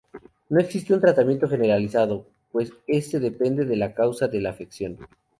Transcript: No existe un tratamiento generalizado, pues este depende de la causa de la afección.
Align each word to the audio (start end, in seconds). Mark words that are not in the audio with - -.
No 0.49 0.59
existe 0.59 0.95
un 0.95 0.99
tratamiento 0.99 1.47
generalizado, 1.47 2.25
pues 2.51 2.73
este 2.87 3.19
depende 3.19 3.65
de 3.65 3.75
la 3.75 3.93
causa 3.93 4.27
de 4.27 4.41
la 4.41 4.49
afección. 4.49 4.97